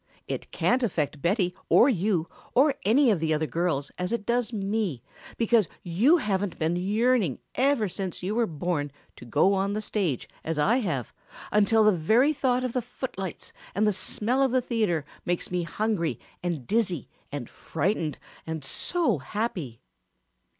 It 0.27 0.49
can't 0.51 0.81
affect 0.81 1.21
Betty 1.21 1.53
or 1.69 1.87
you 1.87 2.27
or 2.55 2.73
any 2.83 3.11
of 3.11 3.19
the 3.19 3.35
other 3.35 3.45
girls 3.45 3.91
as 3.99 4.11
it 4.11 4.25
does 4.25 4.51
me, 4.51 5.03
because 5.37 5.69
you 5.83 6.17
haven't 6.17 6.57
been 6.57 6.75
yearning 6.75 7.37
ever 7.53 7.87
since 7.87 8.23
you 8.23 8.33
were 8.33 8.47
born 8.47 8.91
to 9.17 9.25
go 9.25 9.53
on 9.53 9.73
the 9.73 9.79
stage 9.79 10.27
as 10.43 10.57
I 10.57 10.77
have 10.77 11.13
until 11.51 11.83
the 11.83 11.91
very 11.91 12.33
thought 12.33 12.63
of 12.63 12.73
the 12.73 12.81
footlights 12.81 13.53
and 13.75 13.85
the 13.85 13.93
smell 13.93 14.41
of 14.41 14.49
the 14.51 14.59
theater 14.59 15.05
makes 15.23 15.51
me 15.51 15.61
hungry 15.61 16.19
and 16.41 16.65
dizzy 16.65 17.07
and 17.31 17.47
frightened 17.47 18.17
and 18.47 18.65
so 18.65 19.19
happy!" 19.19 19.81